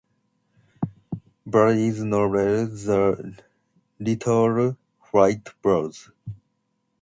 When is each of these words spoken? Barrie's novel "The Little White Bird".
Barrie's 1.45 2.03
novel 2.03 2.65
"The 2.65 3.35
Little 3.99 4.75
White 5.11 5.49
Bird". 5.61 5.93